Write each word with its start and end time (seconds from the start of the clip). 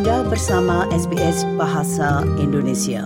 Anda 0.00 0.24
bersama 0.24 0.88
SBS 0.88 1.44
Bahasa 1.60 2.24
Indonesia. 2.40 3.04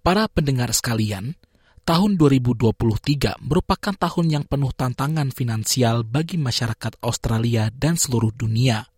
Para 0.00 0.24
pendengar 0.32 0.72
sekalian, 0.72 1.36
tahun 1.84 2.16
2023 2.16 3.36
merupakan 3.44 3.92
tahun 3.92 4.26
yang 4.32 4.44
penuh 4.48 4.72
tantangan 4.72 5.28
finansial 5.28 6.08
bagi 6.08 6.40
masyarakat 6.40 7.04
Australia 7.04 7.68
dan 7.68 8.00
seluruh 8.00 8.32
dunia. 8.32 8.88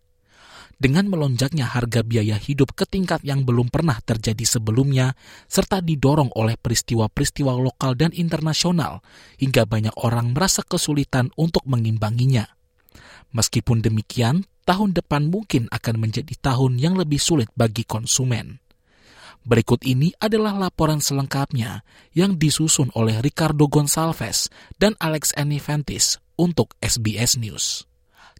Dengan 0.79 1.11
melonjaknya 1.11 1.67
harga 1.67 2.07
biaya 2.07 2.39
hidup 2.39 2.71
ke 2.71 2.87
tingkat 2.87 3.19
yang 3.27 3.43
belum 3.43 3.67
pernah 3.67 3.99
terjadi 3.99 4.47
sebelumnya, 4.47 5.11
serta 5.51 5.83
didorong 5.83 6.31
oleh 6.39 6.55
peristiwa-peristiwa 6.55 7.51
lokal 7.51 7.99
dan 7.99 8.15
internasional, 8.15 9.03
hingga 9.35 9.67
banyak 9.67 10.07
orang 10.07 10.31
merasa 10.31 10.63
kesulitan 10.63 11.35
untuk 11.35 11.67
mengimbanginya. 11.67 12.47
Meskipun 13.35 13.83
demikian, 13.83 14.47
tahun 14.69 14.93
depan 14.93 15.33
mungkin 15.33 15.65
akan 15.73 15.95
menjadi 15.97 16.37
tahun 16.37 16.77
yang 16.77 16.93
lebih 16.93 17.17
sulit 17.17 17.49
bagi 17.57 17.81
konsumen. 17.89 18.61
Berikut 19.41 19.81
ini 19.81 20.13
adalah 20.21 20.53
laporan 20.53 21.01
selengkapnya 21.01 21.81
yang 22.13 22.37
disusun 22.37 22.93
oleh 22.93 23.17
Ricardo 23.25 23.65
Gonçalves 23.65 24.53
dan 24.77 24.93
Alex 25.01 25.33
Anifantis 25.33 26.21
untuk 26.37 26.77
SBS 26.85 27.41
News. 27.41 27.89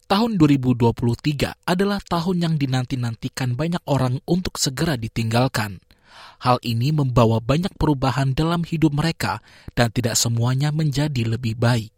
Tahun 0.06 0.38
2023 0.38 1.66
adalah 1.66 1.98
tahun 1.98 2.38
yang 2.46 2.56
dinanti-nantikan 2.62 3.58
banyak 3.58 3.82
orang 3.90 4.22
untuk 4.30 4.62
segera 4.62 5.02
ditinggalkan. 5.02 5.82
Hal 6.46 6.62
ini 6.62 6.94
membawa 6.94 7.42
banyak 7.42 7.74
perubahan 7.74 8.38
dalam 8.38 8.62
hidup 8.62 8.94
mereka 8.94 9.42
dan 9.74 9.90
tidak 9.90 10.14
semuanya 10.14 10.70
menjadi 10.70 11.26
lebih 11.26 11.58
baik 11.58 11.90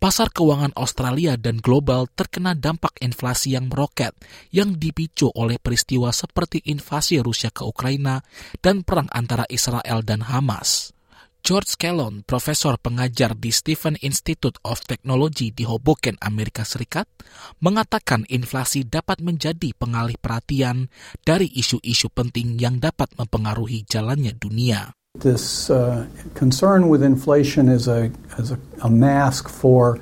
pasar 0.00 0.32
keuangan 0.32 0.72
Australia 0.80 1.36
dan 1.36 1.60
global 1.60 2.08
terkena 2.08 2.56
dampak 2.56 2.96
inflasi 3.04 3.52
yang 3.52 3.68
meroket 3.68 4.16
yang 4.48 4.80
dipicu 4.80 5.28
oleh 5.36 5.60
peristiwa 5.60 6.08
seperti 6.08 6.64
invasi 6.72 7.20
Rusia 7.20 7.52
ke 7.52 7.68
Ukraina 7.68 8.24
dan 8.64 8.80
perang 8.80 9.12
antara 9.12 9.44
Israel 9.52 10.00
dan 10.00 10.24
Hamas. 10.24 10.96
George 11.40 11.80
Kellon, 11.80 12.20
profesor 12.20 12.76
pengajar 12.76 13.32
di 13.32 13.48
Stephen 13.48 13.96
Institute 14.04 14.60
of 14.60 14.84
Technology 14.84 15.48
di 15.48 15.64
Hoboken, 15.64 16.20
Amerika 16.20 16.68
Serikat, 16.68 17.08
mengatakan 17.64 18.28
inflasi 18.28 18.84
dapat 18.84 19.24
menjadi 19.24 19.72
pengalih 19.72 20.20
perhatian 20.20 20.92
dari 21.24 21.48
isu-isu 21.48 22.12
penting 22.12 22.60
yang 22.60 22.76
dapat 22.76 23.08
mempengaruhi 23.16 23.88
jalannya 23.88 24.36
dunia. 24.36 24.92
This 25.16 25.68
uh, 25.68 26.06
concern 26.36 26.88
with 26.88 27.02
inflation 27.02 27.68
is 27.68 27.88
a, 27.88 28.12
is 28.38 28.52
a, 28.52 28.58
a, 28.80 28.88
mask 28.88 29.48
for 29.48 29.98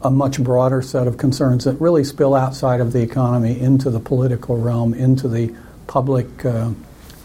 a 0.00 0.10
much 0.10 0.42
broader 0.42 0.80
set 0.80 1.06
of 1.06 1.18
concerns 1.18 1.64
that 1.64 1.78
really 1.78 2.04
spill 2.04 2.34
outside 2.34 2.80
of 2.80 2.94
the 2.94 3.02
economy 3.02 3.60
into 3.60 3.90
the 3.90 4.00
political 4.00 4.56
realm, 4.56 4.94
into 4.94 5.28
the 5.28 5.54
public 5.86 6.42
uh, 6.42 6.70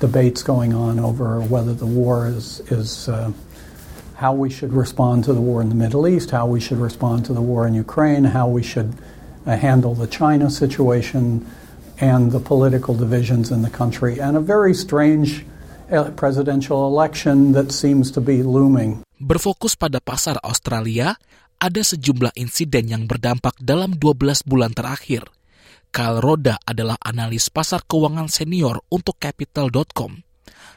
debates 0.02 0.44
going 0.44 0.74
on 0.74 1.00
over 1.00 1.40
whether 1.40 1.74
the 1.74 1.86
war 1.86 2.28
is, 2.28 2.60
is 2.70 3.08
uh, 3.08 3.32
how 4.16 4.34
we 4.34 4.50
should 4.50 4.74
respond 4.74 5.24
to 5.24 5.32
the 5.32 5.40
war 5.40 5.62
in 5.62 5.70
the 5.70 5.76
Middle 5.76 6.06
East, 6.06 6.32
how 6.32 6.46
we 6.46 6.60
should 6.60 6.80
respond 6.80 7.24
to 7.26 7.34
the 7.34 7.42
war 7.42 7.66
in 7.66 7.74
Ukraine, 7.74 8.26
how 8.26 8.50
we 8.50 8.62
should 8.62 8.94
uh, 9.46 9.56
handle 9.56 9.96
the 9.96 10.08
China 10.08 10.50
situation 10.50 11.50
and 12.02 12.34
the 12.34 12.42
political 12.42 12.94
divisions 12.94 13.52
in 13.52 13.62
the 13.62 13.70
country, 13.70 14.20
and 14.20 14.36
a 14.36 14.42
very 14.42 14.74
strange 14.74 15.46
presidential 16.16 16.86
election 16.86 17.52
that 17.58 17.74
seems 17.74 18.14
to 18.14 18.22
be 18.22 18.46
looming. 18.46 19.02
Berfokus 19.20 19.76
pada 19.76 20.00
pasar 20.00 20.40
Australia, 20.46 21.18
ada 21.60 21.82
sejumlah 21.84 22.32
insiden 22.40 22.88
yang 22.88 23.04
berdampak 23.04 23.58
dalam 23.60 23.98
12 24.00 24.48
bulan 24.48 24.72
terakhir. 24.72 25.28
Kyle 25.90 26.22
Roda 26.22 26.62
adalah 26.64 26.96
analis 27.02 27.50
pasar 27.50 27.84
keuangan 27.84 28.30
senior 28.30 28.80
untuk 28.94 29.18
Capital.com. 29.18 30.24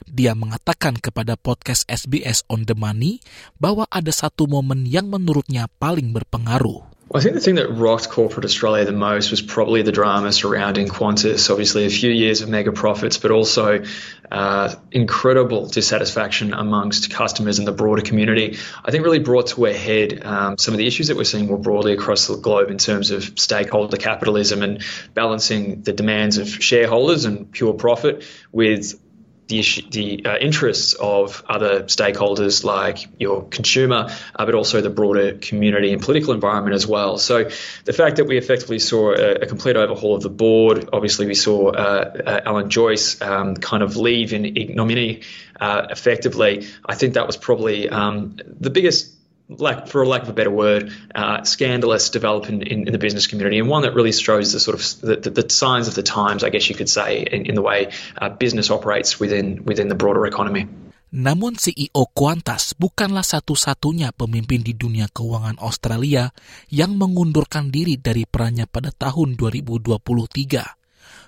Dia 0.08 0.34
mengatakan 0.34 0.98
kepada 0.98 1.38
podcast 1.38 1.86
SBS 1.86 2.42
On 2.50 2.66
The 2.66 2.74
Money 2.74 3.22
bahwa 3.60 3.86
ada 3.92 4.10
satu 4.10 4.50
momen 4.50 4.88
yang 4.88 5.06
menurutnya 5.06 5.70
paling 5.78 6.10
berpengaruh. 6.10 6.91
I 7.14 7.20
think 7.20 7.34
the 7.34 7.40
thing 7.40 7.56
that 7.56 7.68
rocked 7.68 8.08
corporate 8.08 8.46
Australia 8.46 8.86
the 8.86 8.92
most 8.92 9.30
was 9.30 9.42
probably 9.42 9.82
the 9.82 9.92
drama 9.92 10.32
surrounding 10.32 10.88
Qantas. 10.88 11.50
Obviously, 11.50 11.84
a 11.84 11.90
few 11.90 12.10
years 12.10 12.40
of 12.40 12.48
mega 12.48 12.72
profits, 12.72 13.18
but 13.18 13.30
also 13.30 13.84
uh, 14.30 14.74
incredible 14.90 15.66
dissatisfaction 15.68 16.54
amongst 16.54 17.10
customers 17.10 17.58
and 17.58 17.68
the 17.68 17.72
broader 17.72 18.00
community. 18.00 18.56
I 18.82 18.90
think 18.90 19.04
really 19.04 19.18
brought 19.18 19.48
to 19.48 19.66
a 19.66 19.74
head 19.74 20.24
um, 20.24 20.56
some 20.56 20.72
of 20.72 20.78
the 20.78 20.86
issues 20.86 21.08
that 21.08 21.18
we're 21.18 21.24
seeing 21.24 21.48
more 21.48 21.58
broadly 21.58 21.92
across 21.92 22.28
the 22.28 22.36
globe 22.36 22.70
in 22.70 22.78
terms 22.78 23.10
of 23.10 23.38
stakeholder 23.38 23.98
capitalism 23.98 24.62
and 24.62 24.82
balancing 25.12 25.82
the 25.82 25.92
demands 25.92 26.38
of 26.38 26.48
shareholders 26.48 27.26
and 27.26 27.52
pure 27.52 27.74
profit 27.74 28.24
with 28.52 28.98
the, 29.48 29.58
issue, 29.58 29.82
the 29.90 30.24
uh, 30.24 30.38
interests 30.38 30.94
of 30.94 31.42
other 31.48 31.82
stakeholders 31.84 32.64
like 32.64 33.08
your 33.18 33.44
consumer, 33.48 34.08
uh, 34.34 34.46
but 34.46 34.54
also 34.54 34.80
the 34.80 34.90
broader 34.90 35.34
community 35.34 35.92
and 35.92 36.00
political 36.00 36.32
environment 36.32 36.74
as 36.74 36.86
well. 36.86 37.18
So 37.18 37.50
the 37.84 37.92
fact 37.92 38.16
that 38.16 38.24
we 38.24 38.38
effectively 38.38 38.78
saw 38.78 39.12
a, 39.12 39.34
a 39.34 39.46
complete 39.46 39.76
overhaul 39.76 40.14
of 40.14 40.22
the 40.22 40.30
board, 40.30 40.88
obviously 40.92 41.26
we 41.26 41.34
saw 41.34 41.70
uh, 41.70 42.22
uh 42.26 42.40
Alan 42.44 42.70
Joyce 42.70 43.20
um, 43.20 43.56
kind 43.56 43.82
of 43.82 43.96
leave 43.96 44.32
in 44.32 44.44
ignominy 44.44 45.22
uh, 45.60 45.86
effectively, 45.90 46.66
I 46.84 46.94
think 46.94 47.14
that 47.14 47.26
was 47.26 47.36
probably 47.36 47.88
um, 47.88 48.36
the 48.44 48.70
biggest 48.70 49.14
like 49.48 49.88
for 49.88 50.02
a 50.02 50.08
lack 50.08 50.22
of 50.22 50.28
a 50.28 50.32
better 50.32 50.50
word, 50.50 50.92
uh, 51.14 51.42
scandalous 51.44 52.10
development 52.10 52.62
in, 52.62 52.86
in, 52.86 52.92
the 52.92 52.98
business 52.98 53.26
community, 53.26 53.58
and 53.58 53.68
one 53.68 53.82
that 53.82 53.94
really 53.94 54.12
shows 54.12 54.52
the 54.52 54.60
sort 54.60 54.78
of 54.78 54.82
the, 55.00 55.16
the, 55.16 55.42
the 55.42 55.50
signs 55.50 55.88
of 55.88 55.94
the 55.94 56.02
times, 56.02 56.44
I 56.44 56.50
guess 56.50 56.68
you 56.68 56.74
could 56.74 56.88
say, 56.88 57.22
in, 57.22 57.46
in 57.46 57.54
the 57.54 57.62
way 57.62 57.92
uh, 58.16 58.28
business 58.30 58.70
operates 58.70 59.20
within 59.20 59.64
within 59.64 59.88
the 59.88 59.94
broader 59.94 60.26
economy. 60.26 60.68
Namun 61.12 61.60
CEO 61.60 62.08
Qantas 62.16 62.72
bukanlah 62.72 63.20
satu-satunya 63.20 64.16
pemimpin 64.16 64.64
di 64.64 64.72
dunia 64.72 65.12
keuangan 65.12 65.60
Australia 65.60 66.32
yang 66.72 66.96
mengundurkan 66.96 67.68
diri 67.68 68.00
dari 68.00 68.24
perannya 68.24 68.64
pada 68.64 68.88
tahun 68.88 69.36
2023. 69.36 70.81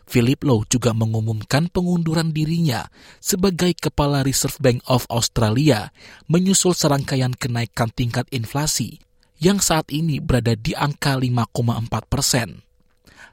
Philip 0.04 0.44
Lowe 0.44 0.68
juga 0.68 0.92
mengumumkan 0.92 1.72
pengunduran 1.72 2.30
dirinya 2.30 2.88
sebagai 3.18 3.72
Kepala 3.76 4.20
Reserve 4.24 4.60
Bank 4.60 4.78
of 4.88 5.08
Australia 5.08 5.90
menyusul 6.28 6.76
serangkaian 6.76 7.32
kenaikan 7.32 7.88
tingkat 7.92 8.28
inflasi 8.30 9.00
yang 9.40 9.58
saat 9.60 9.90
ini 9.90 10.20
berada 10.20 10.54
di 10.54 10.76
angka 10.76 11.16
5,4 11.18 11.88
persen. 12.08 12.64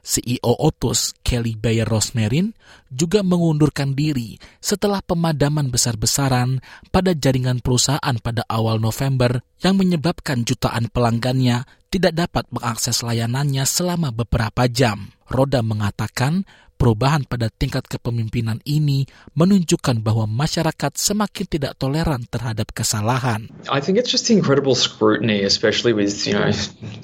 CEO 0.02 0.58
Otus, 0.58 1.14
Kelly 1.22 1.54
Bayer 1.54 1.86
Rosmarin, 1.86 2.58
juga 2.90 3.22
mengundurkan 3.22 3.94
diri 3.94 4.34
setelah 4.58 4.98
pemadaman 4.98 5.70
besar-besaran 5.70 6.58
pada 6.90 7.14
jaringan 7.14 7.62
perusahaan 7.62 8.16
pada 8.18 8.42
awal 8.50 8.82
November 8.82 9.46
yang 9.62 9.78
menyebabkan 9.78 10.42
jutaan 10.42 10.90
pelanggannya 10.90 11.64
tidak 11.94 12.18
dapat 12.18 12.44
mengakses 12.50 13.06
layanannya 13.06 13.62
selama 13.62 14.10
beberapa 14.10 14.66
jam. 14.66 15.14
Roda 15.30 15.62
mengatakan 15.62 16.44
Perubahan 16.82 17.22
pada 17.22 17.46
tingkat 17.46 17.86
kepemimpinan 17.86 18.58
ini 18.66 19.06
menunjukkan 19.38 20.02
bahwa 20.02 20.26
masyarakat 20.26 20.98
semakin 20.98 21.46
tidak 21.46 21.78
toleran 21.78 22.26
terhadap 22.26 22.74
kesalahan. 22.74 23.46
I 23.70 23.78
think 23.78 24.02
it's 24.02 24.10
just 24.10 24.26
incredible 24.34 24.74
scrutiny, 24.74 25.46
especially 25.46 25.94
with, 25.94 26.26
you 26.26 26.34
know, 26.34 26.50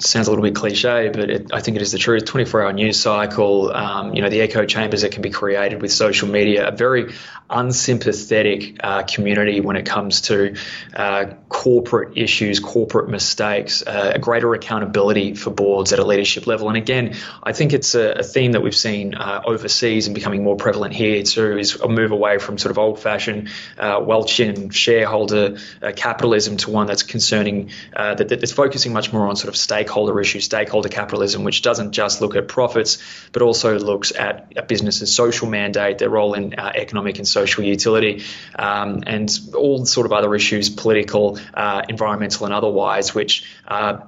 sounds 0.03 0.27
a 0.27 0.35
little 0.35 0.43
bit 0.43 0.51
cliche, 0.51 1.07
but 1.15 1.31
it, 1.31 1.55
I 1.55 1.63
think 1.63 1.79
it 1.79 1.81
is 1.87 1.95
the 1.95 1.97
truth. 1.97 2.27
24-hour 2.27 2.75
news 2.75 2.99
cycle, 2.99 3.71
um, 3.71 4.11
you 4.11 4.19
know, 4.19 4.27
the 4.27 4.43
echo 4.43 4.67
chambers 4.67 5.07
that 5.07 5.15
can 5.15 5.23
be 5.23 5.31
created 5.31 5.79
with 5.79 5.95
social 5.95 6.27
media, 6.27 6.67
a 6.67 6.75
very 6.75 7.15
unsympathetic 7.47 8.83
uh, 8.83 9.07
community 9.07 9.63
when 9.63 9.79
it 9.79 9.87
comes 9.87 10.27
to 10.27 10.59
uh, 10.91 11.39
corporate 11.47 12.19
issues, 12.19 12.59
corporate 12.59 13.07
mistakes, 13.07 13.79
uh, 13.87 14.11
a 14.15 14.19
greater 14.19 14.51
accountability 14.53 15.39
for 15.39 15.55
boards 15.55 15.95
at 15.95 15.99
a 15.99 16.05
leadership 16.05 16.47
level. 16.47 16.67
And 16.67 16.75
again, 16.75 17.15
I 17.41 17.55
think 17.55 17.71
it's 17.71 17.95
a, 17.95 18.19
a 18.19 18.23
theme 18.27 18.51
that 18.51 18.61
we've 18.61 18.75
seen 18.75 19.15
uh, 19.15 19.41
over 19.47 19.68
overseas 19.69 20.07
and 20.07 20.15
becoming 20.15 20.43
more 20.43 20.55
prevalent 20.55 20.95
here 20.95 21.21
too 21.21 21.57
is 21.57 21.75
a 21.75 21.87
move 21.87 22.11
away 22.11 22.39
from 22.39 22.57
sort 22.57 22.71
of 22.71 22.79
old 22.79 22.99
fashioned 22.99 23.49
uh, 23.77 23.99
Welchian 23.99 24.73
shareholder 24.73 25.57
uh, 25.81 25.91
capitalism 25.95 26.57
to 26.57 26.71
one 26.71 26.87
that's 26.87 27.03
concerning, 27.03 27.69
uh, 27.95 28.15
that, 28.15 28.29
that's 28.29 28.51
focusing 28.51 28.93
much 28.93 29.13
more 29.13 29.27
on 29.27 29.35
sort 29.35 29.49
of 29.49 29.55
stakeholder 29.55 30.19
issues, 30.19 30.45
stakeholder 30.45 30.89
capitalism, 30.89 31.43
which 31.43 31.61
doesn't 31.61 31.91
just 31.91 32.19
look 32.19 32.35
at 32.35 32.47
profits, 32.47 32.97
but 33.31 33.43
also 33.43 33.77
looks 33.77 34.11
at 34.11 34.53
a 34.57 34.63
business's 34.63 35.13
social 35.13 35.47
mandate, 35.47 35.99
their 35.99 36.09
role 36.09 36.33
in 36.33 36.55
uh, 36.55 36.71
economic 36.73 37.19
and 37.19 37.27
social 37.27 37.63
utility, 37.63 38.23
um, 38.57 39.03
and 39.05 39.29
all 39.55 39.85
sort 39.85 40.07
of 40.07 40.13
other 40.13 40.33
issues, 40.33 40.71
political, 40.71 41.37
uh, 41.53 41.83
environmental, 41.87 42.45
and 42.45 42.55
otherwise, 42.55 43.13
which 43.13 43.45
uh, 43.67 43.99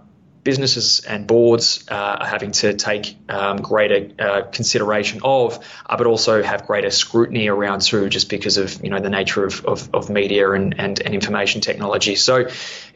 businesses 0.43 1.01
and 1.01 1.27
boards 1.27 1.85
uh, 1.89 1.93
are 2.21 2.25
having 2.25 2.51
to 2.51 2.73
take 2.73 3.17
um, 3.29 3.57
greater 3.57 4.09
uh, 4.17 4.41
consideration 4.49 5.21
of, 5.23 5.59
uh, 5.85 5.97
but 5.97 6.07
also 6.07 6.41
have 6.41 6.65
greater 6.65 6.89
scrutiny 6.89 7.47
around 7.47 7.81
too, 7.81 8.09
just 8.09 8.29
because 8.29 8.57
of 8.57 8.83
you 8.83 8.89
know 8.89 8.99
the 8.99 9.09
nature 9.09 9.45
of, 9.45 9.65
of, 9.65 9.89
of 9.93 10.09
media 10.09 10.51
and, 10.51 10.75
and, 10.79 10.99
and, 11.01 11.13
information 11.13 11.61
technology. 11.61 12.15
So 12.15 12.47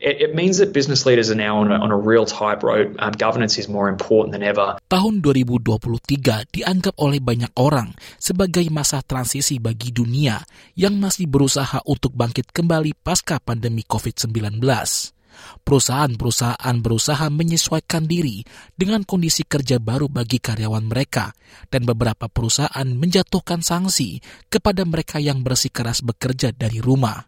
it, 0.01 0.15
it, 0.21 0.35
means 0.35 0.57
that 0.57 0.73
business 0.73 1.05
leaders 1.05 1.29
are 1.29 1.39
now 1.39 1.61
on 1.61 1.71
a, 1.71 1.75
on 1.75 1.91
a 1.91 1.97
real 1.97 2.25
tightrope. 2.25 2.95
Um, 2.99 3.13
governance 3.13 3.57
is 3.57 3.69
more 3.69 3.89
important 3.89 4.33
than 4.33 4.43
ever. 4.43 4.77
Tahun 4.89 5.21
2023 5.21 6.61
dianggap 6.61 6.95
oleh 6.97 7.21
banyak 7.21 7.53
orang 7.55 7.93
sebagai 8.17 8.65
masa 8.73 9.05
transisi 9.05 9.61
bagi 9.61 9.93
dunia 9.93 10.41
yang 10.73 10.97
masih 10.97 11.29
berusaha 11.29 11.79
untuk 11.85 12.17
bangkit 12.17 12.49
kembali 12.49 12.97
pasca 12.97 13.37
pandemi 13.37 13.85
COVID-19 13.85 15.14
perusahaan-perusahaan 15.63 16.77
berusaha 16.81 17.25
menyesuaikan 17.31 18.05
diri 18.05 18.45
dengan 18.75 19.03
kondisi 19.03 19.43
kerja 19.47 19.81
baru 19.81 20.11
bagi 20.11 20.37
karyawan 20.41 20.85
mereka, 20.85 21.33
dan 21.69 21.85
beberapa 21.85 22.27
perusahaan 22.27 22.87
menjatuhkan 22.87 23.61
sanksi 23.63 24.19
kepada 24.49 24.83
mereka 24.85 25.21
yang 25.21 25.41
bersikeras 25.41 26.01
bekerja 26.05 26.53
dari 26.53 26.79
rumah. 26.83 27.25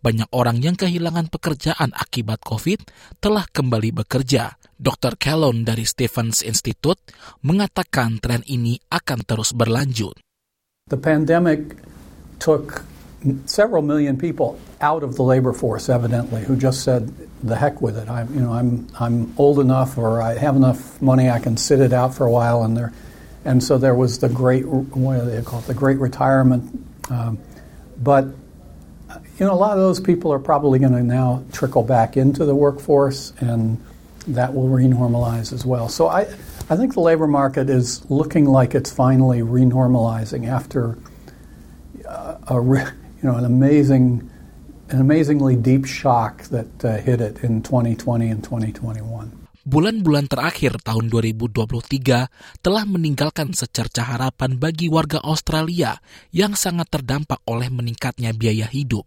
Banyak 0.00 0.32
orang 0.32 0.60
yang 0.60 0.76
kehilangan 0.76 1.28
pekerjaan 1.32 1.92
akibat 1.96 2.40
COVID 2.44 2.80
telah 3.20 3.44
kembali 3.48 4.04
bekerja. 4.04 4.56
Dr. 4.80 5.20
Callon 5.20 5.60
dari 5.64 5.84
Stephens 5.84 6.40
Institute 6.40 7.00
mengatakan 7.44 8.16
tren 8.16 8.40
ini 8.48 8.80
akan 8.88 9.20
terus 9.28 9.52
berlanjut. 9.52 10.16
The 10.88 10.96
pandemic 10.96 11.76
took 12.40 12.88
several 13.46 13.82
million 13.82 14.16
people 14.16 14.58
out 14.80 15.02
of 15.02 15.16
the 15.16 15.22
labor 15.22 15.52
force, 15.52 15.88
evidently, 15.88 16.42
who 16.42 16.56
just 16.56 16.82
said, 16.82 17.12
"The 17.42 17.56
heck 17.56 17.82
with 17.82 17.96
it! 17.96 18.08
I'm, 18.08 18.32
you 18.34 18.40
know, 18.40 18.52
I'm, 18.52 18.86
I'm 18.98 19.34
old 19.36 19.58
enough, 19.58 19.98
or 19.98 20.22
I 20.22 20.38
have 20.38 20.56
enough 20.56 21.00
money, 21.02 21.28
I 21.28 21.38
can 21.38 21.56
sit 21.56 21.80
it 21.80 21.92
out 21.92 22.14
for 22.14 22.26
a 22.26 22.30
while." 22.30 22.62
And 22.62 22.76
there, 22.76 22.92
and 23.44 23.62
so 23.62 23.78
there 23.78 23.94
was 23.94 24.18
the 24.18 24.28
great, 24.28 24.66
what 24.66 25.20
do 25.20 25.30
they 25.30 25.42
call 25.42 25.60
it, 25.60 25.66
the 25.66 25.74
great 25.74 25.98
retirement. 25.98 26.86
Um, 27.10 27.38
but 27.98 28.24
you 28.24 29.46
know, 29.46 29.52
a 29.52 29.54
lot 29.54 29.72
of 29.72 29.78
those 29.78 30.00
people 30.00 30.32
are 30.32 30.38
probably 30.38 30.78
going 30.78 30.92
to 30.92 31.02
now 31.02 31.44
trickle 31.52 31.82
back 31.82 32.16
into 32.16 32.44
the 32.44 32.54
workforce, 32.54 33.32
and 33.40 33.82
that 34.28 34.54
will 34.54 34.68
renormalize 34.68 35.52
as 35.52 35.66
well. 35.66 35.88
So 35.88 36.08
I, 36.08 36.22
I 36.70 36.76
think 36.76 36.94
the 36.94 37.00
labor 37.00 37.26
market 37.26 37.68
is 37.68 38.08
looking 38.10 38.46
like 38.46 38.74
it's 38.74 38.92
finally 38.92 39.40
renormalizing 39.40 40.48
after 40.48 40.96
uh, 42.08 42.36
a. 42.48 42.60
Re- 42.60 42.90
you 43.20 43.28
know, 43.28 43.36
an 43.36 43.44
amazing, 43.44 44.24
an 44.88 45.04
amazingly 45.04 45.52
deep 45.52 45.84
shock 45.84 46.48
that 46.48 46.72
uh, 46.80 46.96
hit 46.96 47.20
it 47.20 47.44
in 47.44 47.60
2020 47.60 48.32
and 48.32 48.40
2021. 48.40 49.36
Bulan-bulan 49.60 50.24
terakhir 50.24 50.80
tahun 50.80 51.12
2023 51.12 52.64
telah 52.64 52.84
meninggalkan 52.88 53.52
secerca 53.52 54.08
harapan 54.08 54.56
bagi 54.56 54.88
warga 54.88 55.20
Australia 55.20 56.00
yang 56.32 56.56
sangat 56.56 56.88
terdampak 56.88 57.44
oleh 57.44 57.68
meningkatnya 57.68 58.32
biaya 58.32 58.64
hidup. 58.72 59.04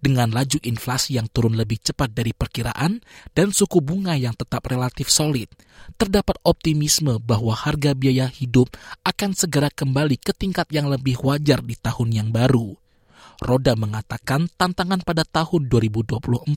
Dengan 0.00 0.32
laju 0.32 0.56
inflasi 0.64 1.20
yang 1.20 1.28
turun 1.28 1.56
lebih 1.56 1.84
cepat 1.84 2.16
dari 2.16 2.32
perkiraan 2.32 3.04
dan 3.36 3.52
suku 3.52 3.84
bunga 3.84 4.16
yang 4.16 4.32
tetap 4.32 4.64
relatif 4.72 5.12
solid, 5.12 5.52
terdapat 6.00 6.40
optimisme 6.48 7.20
bahwa 7.20 7.52
harga 7.52 7.92
biaya 7.92 8.28
hidup 8.28 8.72
akan 9.04 9.36
segera 9.36 9.68
kembali 9.68 10.16
ke 10.16 10.32
tingkat 10.32 10.68
yang 10.72 10.88
lebih 10.88 11.20
wajar 11.20 11.60
di 11.60 11.76
tahun 11.76 12.08
yang 12.24 12.28
baru. 12.32 12.83
Roda 13.42 13.74
mengatakan 13.74 14.46
tantangan 14.54 15.02
pada 15.02 15.26
tahun 15.26 15.66
2024 15.66 16.54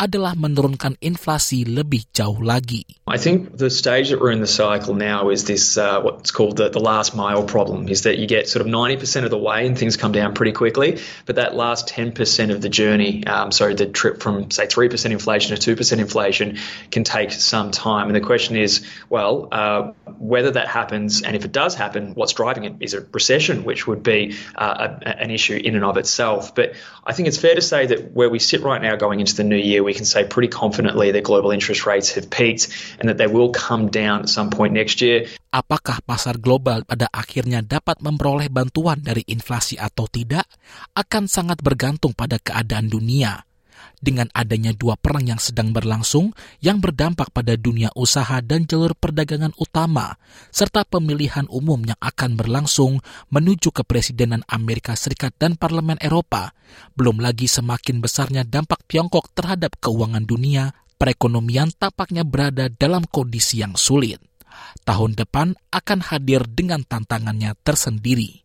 adalah 0.00 0.34
menurunkan 0.34 0.98
inflasi 0.98 1.62
lebih 1.62 2.10
jauh 2.10 2.42
lagi. 2.42 2.82
I 3.06 3.18
think 3.18 3.54
the 3.54 3.70
stage 3.70 4.10
that 4.10 4.18
we're 4.18 4.34
in 4.34 4.42
the 4.42 4.50
cycle 4.50 4.94
now 4.94 5.30
is 5.30 5.44
this 5.46 5.78
uh, 5.78 6.00
what's 6.02 6.30
called 6.34 6.58
the, 6.58 6.70
the 6.70 6.82
last 6.82 7.14
mile 7.14 7.44
problem 7.46 7.86
is 7.86 8.02
that 8.08 8.18
you 8.18 8.26
get 8.26 8.48
sort 8.48 8.64
of 8.64 8.68
90% 8.72 9.24
of 9.24 9.30
the 9.30 9.38
way 9.38 9.66
and 9.66 9.78
things 9.78 9.96
come 9.96 10.12
down 10.12 10.34
pretty 10.34 10.52
quickly, 10.52 10.98
but 11.26 11.36
that 11.36 11.54
last 11.54 11.88
10% 11.88 12.16
of 12.50 12.60
the 12.60 12.68
journey, 12.68 13.26
um, 13.26 13.52
so 13.52 13.74
the 13.74 13.86
trip 13.86 14.22
from 14.22 14.50
say 14.50 14.66
3% 14.66 15.10
inflation 15.10 15.56
to 15.56 15.76
2% 15.76 15.98
inflation 15.98 16.58
can 16.90 17.04
take 17.04 17.32
some 17.32 17.70
time. 17.70 18.06
And 18.06 18.16
the 18.16 18.24
question 18.24 18.56
is, 18.56 18.86
well, 19.08 19.48
uh, 19.50 19.92
whether 20.18 20.52
that 20.52 20.68
happens 20.68 21.22
and 21.22 21.36
if 21.36 21.44
it 21.44 21.52
does 21.52 21.74
happen, 21.74 22.14
what's 22.14 22.32
driving 22.32 22.64
it? 22.64 22.74
Is 22.80 22.94
it 22.94 23.08
recession, 23.12 23.64
which 23.64 23.86
would 23.86 24.02
be 24.02 24.36
uh, 24.54 24.88
a, 25.02 25.20
an 25.20 25.30
issue 25.30 25.60
in 25.62 25.74
and 25.76 25.84
of 25.84 25.99
itself. 26.00 26.56
But 26.56 26.74
I 27.04 27.12
think 27.12 27.28
it's 27.28 27.38
fair 27.38 27.54
to 27.54 27.60
say 27.60 27.86
that 27.86 28.10
where 28.16 28.32
we 28.32 28.40
sit 28.40 28.64
right 28.64 28.80
now 28.80 28.96
going 28.96 29.20
into 29.20 29.36
the 29.36 29.44
new 29.44 29.60
year, 29.60 29.84
we 29.84 29.92
can 29.92 30.08
say 30.08 30.24
pretty 30.24 30.48
confidently 30.48 31.12
that 31.12 31.22
global 31.22 31.52
interest 31.52 31.84
rates 31.84 32.16
have 32.16 32.32
peaked 32.32 32.72
and 32.98 33.12
that 33.12 33.20
they 33.20 33.28
will 33.28 33.52
come 33.52 33.92
down 33.92 34.24
at 34.24 34.30
some 34.32 34.48
point 34.48 34.72
next 34.72 35.04
year. 35.04 35.28
Apakah 35.52 36.00
pasar 36.02 36.40
global 36.40 36.82
pada 36.88 37.06
akhirnya 37.12 37.60
dapat 37.60 38.00
memperoleh 38.00 38.48
bantuan 38.48 39.04
dari 39.04 39.22
inflasi 39.28 39.76
atau 39.76 40.08
tidak 40.08 40.48
akan 40.96 41.28
sangat 41.28 41.60
bergantung 41.60 42.16
pada 42.16 42.40
keadaan 42.40 42.88
dunia 42.88 43.49
dengan 44.00 44.32
adanya 44.32 44.72
dua 44.72 44.96
perang 44.96 45.28
yang 45.28 45.38
sedang 45.40 45.76
berlangsung 45.76 46.32
yang 46.64 46.80
berdampak 46.80 47.28
pada 47.30 47.54
dunia 47.54 47.92
usaha 47.92 48.40
dan 48.40 48.64
jalur 48.64 48.96
perdagangan 48.96 49.52
utama, 49.60 50.16
serta 50.48 50.88
pemilihan 50.88 51.44
umum 51.52 51.80
yang 51.84 52.00
akan 52.00 52.34
berlangsung 52.34 53.04
menuju 53.28 53.70
ke 53.70 53.82
Presidenan 53.84 54.42
Amerika 54.48 54.96
Serikat 54.96 55.36
dan 55.36 55.60
Parlemen 55.60 56.00
Eropa, 56.00 56.56
belum 56.96 57.20
lagi 57.20 57.46
semakin 57.46 58.00
besarnya 58.00 58.42
dampak 58.48 58.84
Tiongkok 58.88 59.30
terhadap 59.36 59.76
keuangan 59.78 60.24
dunia, 60.24 60.72
perekonomian 60.96 61.72
tampaknya 61.76 62.24
berada 62.24 62.72
dalam 62.72 63.04
kondisi 63.08 63.60
yang 63.60 63.76
sulit. 63.76 64.20
Tahun 64.84 65.12
depan 65.16 65.56
akan 65.72 66.00
hadir 66.04 66.44
dengan 66.48 66.84
tantangannya 66.84 67.56
tersendiri. 67.64 68.39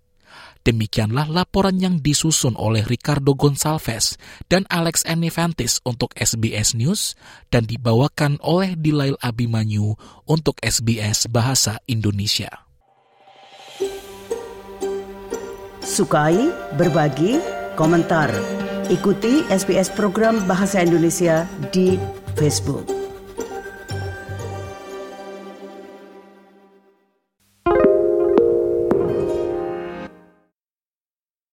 Demikianlah 0.66 1.30
laporan 1.30 1.78
yang 1.78 2.02
disusun 2.02 2.58
oleh 2.58 2.82
Ricardo 2.90 3.38
Gonçalves 3.38 4.18
dan 4.50 4.66
Alex 4.74 5.06
Enifantis 5.06 5.78
untuk 5.86 6.10
SBS 6.18 6.74
News 6.74 7.14
dan 7.54 7.70
dibawakan 7.70 8.42
oleh 8.42 8.74
Dilail 8.74 9.14
Abimanyu 9.22 9.94
untuk 10.26 10.58
SBS 10.66 11.30
Bahasa 11.30 11.78
Indonesia. 11.86 12.66
Sukai, 15.86 16.50
berbagi, 16.74 17.38
komentar. 17.78 18.34
Ikuti 18.90 19.46
SBS 19.54 19.94
program 19.94 20.50
Bahasa 20.50 20.82
Indonesia 20.82 21.46
di 21.70 22.02
Facebook. 22.34 22.95